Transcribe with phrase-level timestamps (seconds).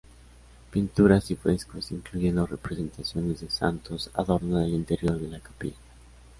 [0.71, 5.77] Pinturas y frescos, incluyendo representaciones de santos adornan el interior de la capilla.